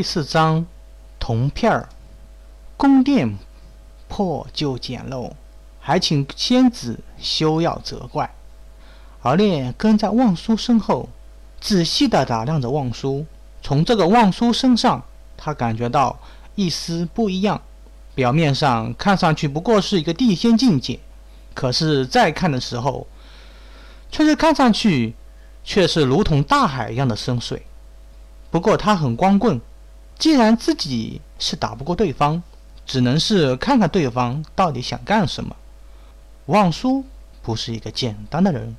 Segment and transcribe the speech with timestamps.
[0.00, 0.64] 第四章，
[1.18, 1.86] 铜片儿，
[2.78, 3.36] 宫殿
[4.08, 5.32] 破旧简陋，
[5.78, 8.34] 还请仙子休要责怪。
[9.20, 11.10] 而烈跟在望舒身后，
[11.60, 13.26] 仔细地打量着望舒。
[13.60, 15.04] 从这个望舒身上，
[15.36, 16.18] 他感觉到
[16.54, 17.60] 一丝不一样。
[18.14, 20.98] 表面上看上去不过是一个地仙境界，
[21.52, 23.06] 可是再看的时候，
[24.10, 25.14] 却是看上去
[25.62, 27.60] 却是如同大海一样的深邃。
[28.50, 29.60] 不过他很光棍。
[30.20, 32.42] 既然自己是打不过对方，
[32.84, 35.56] 只能是看看对方到底想干什么。
[36.44, 37.06] 望舒
[37.40, 38.76] 不是一个简单的人，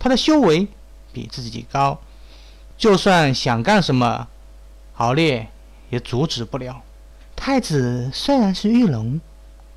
[0.00, 0.66] 他的修为
[1.12, 2.00] 比自己高，
[2.76, 4.26] 就算想干什么，
[4.96, 5.48] 敖烈
[5.88, 6.82] 也阻止不了。
[7.36, 9.20] 太子虽然是玉龙，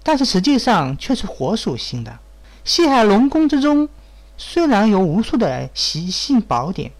[0.01, 2.17] 但是实际上却是火属性的。
[2.63, 3.87] 西海龙宫之中
[4.37, 6.91] 虽然有无数的习性宝典，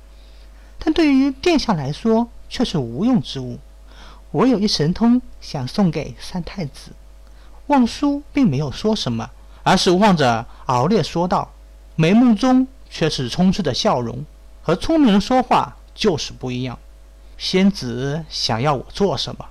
[0.78, 3.58] 但对于殿下来说却是无用之物。
[4.36, 6.92] 我有一神通，想送给三太子。
[7.68, 9.30] 望舒并没有说什么，
[9.64, 11.54] 而是望着敖烈说道，
[11.96, 14.26] 眉目中却是充斥着笑容。
[14.62, 16.78] 和聪明人说话就是不一样。
[17.38, 19.46] 仙子想要我做什么？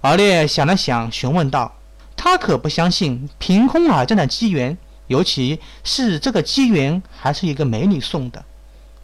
[0.00, 1.72] 敖烈想了想，询问道
[2.18, 8.44] ：“他可不相信凭空而降的机缘，尤其是这个机缘还是一个美女送的，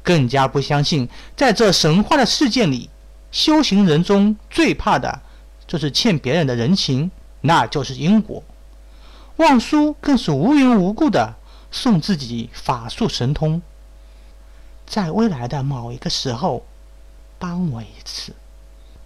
[0.02, 2.90] 更加不相信在这神话的世界里。”
[3.30, 5.20] 修行人中最怕的，
[5.66, 7.10] 就是欠别人的人情，
[7.42, 8.42] 那就是因果。
[9.36, 11.34] 望舒更是无缘无故的
[11.70, 13.62] 送自己法术神通，
[14.86, 16.64] 在未来的某一个时候，
[17.38, 18.34] 帮我一次。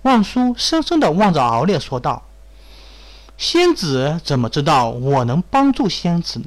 [0.02, 2.25] 望舒深深的望着敖烈说道
[3.39, 6.47] ：“仙子怎么知道我能帮助仙子呢？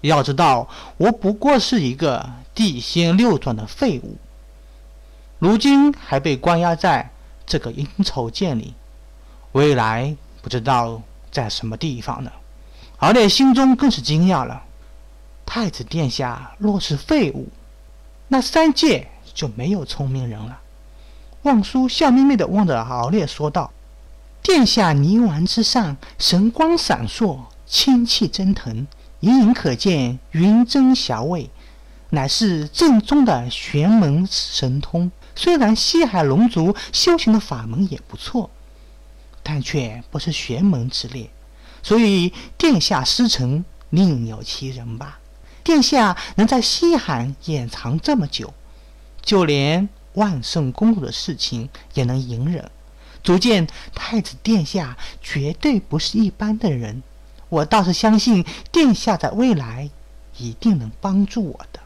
[0.00, 4.16] 要知道，我不过是一个地仙六转的废物。”
[5.40, 7.10] 如今还被关押在
[7.46, 8.74] 这个阴愁剑里，
[9.52, 11.00] 未来不知道
[11.32, 12.30] 在什么地方呢。
[12.98, 14.62] 敖烈心中更是惊讶了。
[15.46, 17.48] 太子殿下若是废物，
[18.28, 20.60] 那三界就没有聪明人了。
[21.44, 23.72] 望舒笑眯眯地望着敖烈说道
[24.44, 28.86] ：“殿下泥丸之上，神光闪烁，清气蒸腾，
[29.20, 31.48] 隐隐可见云蒸霞蔚，
[32.10, 38.50] 乃是正宗的玄门神通。”虽然西海龙族修行的法门也不错，
[39.42, 41.30] 但却不是玄门之列，
[41.82, 45.18] 所以殿下师承另有其人吧。
[45.64, 48.52] 殿下能在西海掩藏这么久，
[49.22, 52.70] 就连万圣公主的事情也能隐忍，
[53.24, 57.02] 足见太子殿下绝对不是一般的人。
[57.48, 59.88] 我倒是相信殿下在未来
[60.36, 61.80] 一定能帮助我的。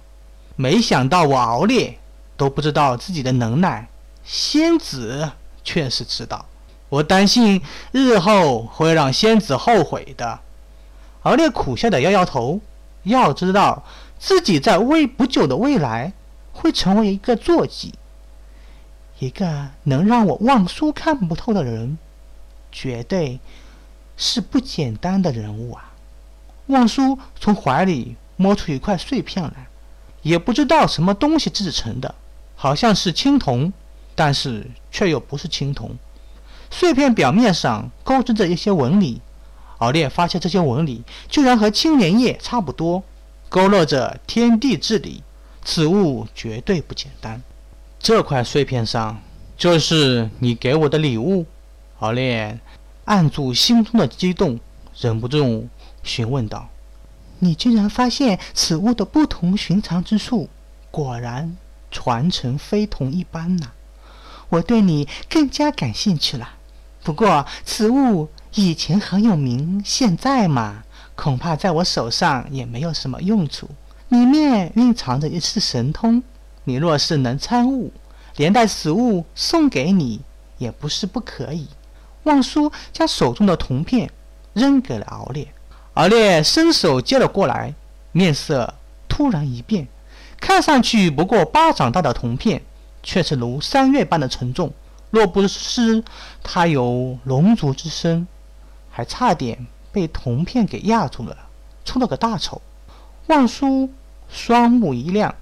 [0.56, 2.00] 没想到我敖烈。
[2.36, 3.88] 都不知道自己的能耐，
[4.24, 6.46] 仙子却是知道。
[6.88, 7.62] 我担心
[7.92, 10.40] 日后会让仙子后悔的。
[11.22, 12.60] 敖烈苦笑的摇摇头。
[13.04, 13.84] 要知道
[14.18, 16.14] 自己在未不久的未来
[16.54, 17.92] 会成为一个坐骑，
[19.18, 21.98] 一个能让我望舒看不透的人，
[22.72, 23.40] 绝对
[24.16, 25.92] 是不简单的人物啊！
[26.68, 29.66] 望舒从怀里摸出一块碎片来，
[30.22, 32.14] 也不知道什么东西制成的。
[32.64, 33.70] 好像是青铜，
[34.14, 35.94] 但是却又不是青铜。
[36.70, 39.20] 碎片表面上勾织着一些纹理，
[39.80, 43.02] 敖烈发现这些纹理居然和青莲叶差不多，
[43.50, 45.22] 勾勒着天地之理。
[45.62, 47.42] 此物绝对不简单。
[47.98, 49.20] 这块碎片上
[49.58, 51.44] 就是你给我的礼物。
[51.98, 52.58] 敖烈
[53.04, 54.58] 按住心中的激动，
[54.98, 55.68] 忍不住
[56.02, 56.70] 询问道
[57.40, 60.48] ：“你竟然发现此物的不同寻常之处？
[60.90, 61.54] 果然。”
[61.94, 63.68] 传承非同一般呐，
[64.48, 66.54] 我对你更加感兴趣了。
[67.04, 70.82] 不过此物以前很有名，现在嘛，
[71.14, 73.70] 恐怕在我手上也没有什么用处。
[74.08, 76.20] 里面蕴藏着一次神通，
[76.64, 77.92] 你若是能参悟，
[78.36, 80.20] 连带此物送给你
[80.58, 81.68] 也不是不可以。
[82.24, 84.10] 望舒将手中的铜片
[84.52, 85.46] 扔给了敖烈，
[85.94, 87.72] 敖烈伸手接了过来，
[88.10, 88.74] 面色
[89.08, 89.86] 突然一变。
[90.44, 92.62] 看上去不过巴掌大的铜片，
[93.02, 94.70] 却是如山岳般的沉重。
[95.10, 96.04] 若不是
[96.42, 98.28] 他有龙族之身，
[98.90, 101.34] 还差点被铜片给压住了，
[101.86, 102.60] 出了个大丑。
[103.28, 103.88] 望舒
[104.28, 105.34] 双目一亮，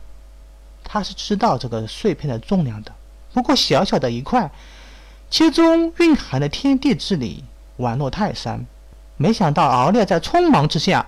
[0.85, 2.93] 他是知道这个碎片的重量的。
[3.33, 4.53] 不过小小的一块，
[5.29, 7.43] 其中蕴含的天地之理
[7.79, 8.65] 宛若泰山。
[9.17, 11.05] 没想到敖烈在匆忙之下，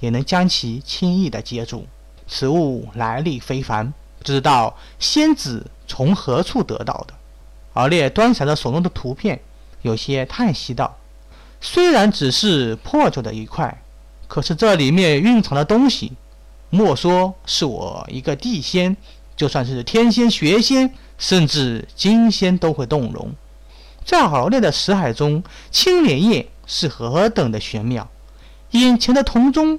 [0.00, 1.86] 也能将其轻易的接住。
[2.26, 7.14] 此物来历非凡，不知道仙子从何处得到的。
[7.74, 9.40] 敖烈端详着手中的图片，
[9.82, 10.96] 有些叹息道
[11.60, 13.82] ：“虽然只是破旧的一块，
[14.26, 16.12] 可是这里面蕴藏的东西，
[16.70, 18.96] 莫说是我一个地仙，
[19.36, 23.32] 就算是天仙、玄仙，甚至金仙都会动容。
[24.04, 28.08] 在敖烈的识海中，青莲叶是何等的玄妙，
[28.70, 29.78] 眼前的铜钟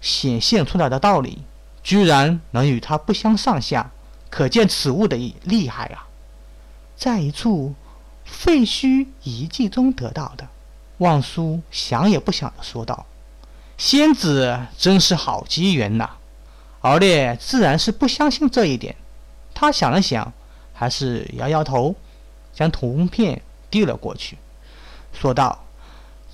[0.00, 1.42] 显现出来的道理，
[1.86, 3.92] 居然能与它不相上下，
[4.28, 6.08] 可见此物的厉害啊！
[6.96, 7.76] 在一处
[8.24, 10.48] 废墟遗迹中得到的，
[10.98, 13.06] 望舒想也不想的说道
[13.78, 16.10] ：“仙子真是好机缘呐！”
[16.82, 18.96] 敖烈自然是不相信这一点，
[19.54, 20.32] 他想了想，
[20.74, 21.94] 还是摇摇头，
[22.52, 23.40] 将铜片
[23.70, 24.36] 递了过去，
[25.12, 25.64] 说道：“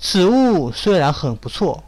[0.01, 1.83] 此物虽然很不错，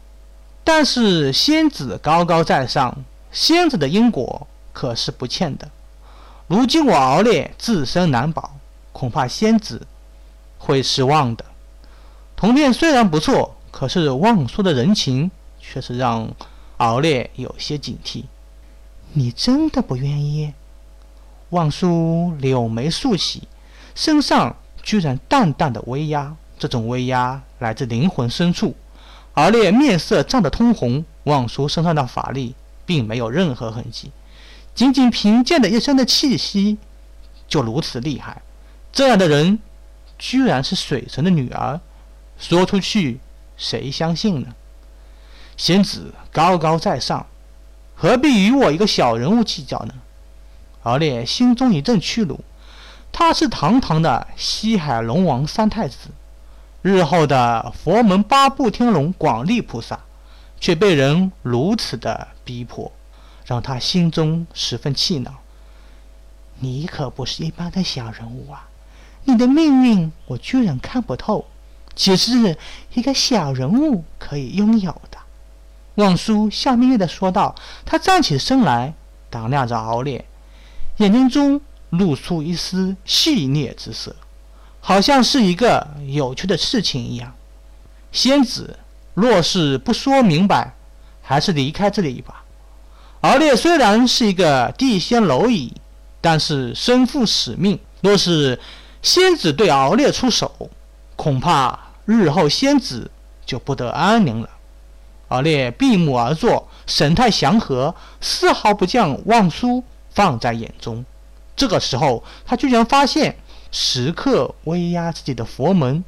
[0.62, 5.68] 但是仙子高高在上，仙子的因果可是不欠的。
[6.46, 8.52] 如今我敖烈自身难保。”
[8.96, 9.86] 恐怕仙子
[10.56, 11.44] 会失望的。
[12.34, 15.30] 铜片虽然不错，可是望叔的人情
[15.60, 16.30] 却是让
[16.78, 18.24] 敖烈有些警惕。
[19.12, 20.54] 你真的不愿意？
[21.50, 23.46] 望叔柳眉竖起，
[23.94, 26.34] 身上居然淡淡的威压。
[26.58, 28.74] 这种威压来自灵魂深处。
[29.34, 32.54] 敖烈面色涨得通红，望叔身上的法力
[32.86, 34.12] 并没有任何痕迹，
[34.74, 36.78] 仅仅凭借着一身的气息，
[37.46, 38.40] 就如此厉害。
[38.92, 39.58] 这样的人，
[40.18, 41.80] 居然是水神的女儿，
[42.38, 43.20] 说出去
[43.56, 44.54] 谁相信呢？
[45.56, 47.26] 仙子高高在上，
[47.94, 49.94] 何必与我一个小人物计较呢？
[50.84, 52.44] 敖烈心中一阵屈辱，
[53.10, 56.10] 他是堂堂的西海龙王三太子，
[56.82, 59.98] 日后的佛门八部天龙广利菩萨，
[60.60, 62.90] 却被人如此的逼迫，
[63.44, 65.34] 让他心中十分气恼。
[66.58, 68.68] 你可不是一般的小人物啊！
[69.24, 71.44] 你的命运我居然看不透，
[71.94, 72.56] 岂是
[72.94, 75.18] 一个小人物可以拥有的。”
[75.96, 77.54] 望舒笑眯眯地说道。
[77.84, 78.94] 他站起身来，
[79.30, 80.24] 打量着敖烈，
[80.98, 81.60] 眼睛中
[81.90, 84.14] 露出一丝戏谑之色，
[84.80, 87.34] 好像是一个有趣的事情一样。
[88.12, 88.78] 仙子
[89.16, 90.74] 若是不说明白，
[91.20, 92.44] 还是离开这里吧。
[93.22, 95.74] 敖烈虽然是一个地仙蝼蚁，
[96.20, 98.60] 但是身负使命，若是……
[99.02, 100.68] 仙子对敖烈出手，
[101.14, 103.08] 恐怕日后仙子
[103.44, 104.50] 就不得安宁了。
[105.28, 111.04] 敖烈闭目而坐，神态祥和，丝毫不将望舒放在眼中。
[111.54, 113.38] 这个时候，他居然发现
[113.70, 116.02] 时刻威压自己的佛门，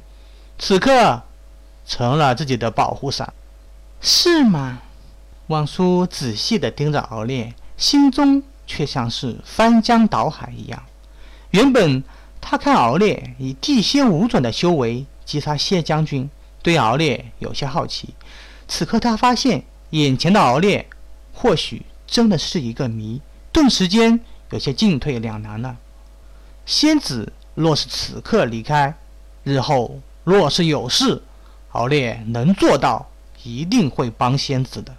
[0.57, 1.23] 此刻
[1.89, 3.33] 成了自己的保护伞，
[3.99, 4.79] 是吗？
[5.47, 10.81] 望舒仔细地盯着敖烈，心中却像是翻江倒海一样。
[11.49, 12.01] 原本。
[12.41, 16.29] 他看敖烈以地仙五转的修为击杀谢将军，
[16.63, 18.15] 对敖烈有些好奇。
[18.65, 20.87] 此刻他发现眼前的敖烈
[21.33, 23.21] 或许真的是一个谜，
[23.51, 24.21] 顿时间
[24.51, 25.75] 有些进退两难了。
[26.65, 28.95] 仙子若是此刻离开，
[29.43, 31.21] 日后若是有事，
[31.71, 33.09] 敖烈能做到，
[33.43, 34.95] 一定会帮仙子的。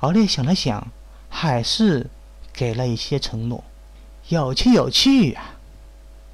[0.00, 0.88] 敖烈想了想，
[1.28, 2.08] 还是
[2.52, 3.62] 给了一些承诺。
[4.28, 5.56] 有趣，有趣啊！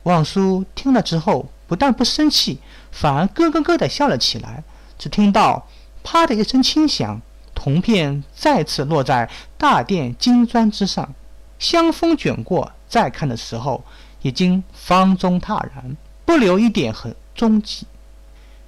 [0.04, 2.60] 望舒听了之后，不但不生气，
[2.92, 4.62] 反而咯咯咯地笑了起来。
[4.98, 5.66] 只听到
[6.04, 7.20] “啪”的一声轻响，
[7.54, 11.14] 铜片再次落在大殿金砖之上，
[11.58, 12.72] 香风卷过。
[12.88, 13.82] 再看的时候，
[14.22, 17.86] 已经方中踏然，不留一点痕踪迹。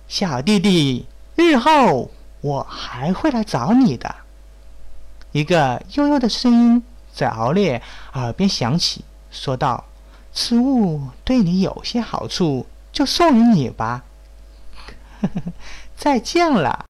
[0.08, 2.10] 小弟弟，日后
[2.40, 4.14] 我还会来找你的。
[5.32, 6.82] 一个悠悠的声音
[7.12, 7.82] 在敖烈
[8.12, 9.84] 耳边响起，说道。
[10.38, 14.04] 此物对你有些好处，就送与你吧。
[15.96, 16.84] 再见了。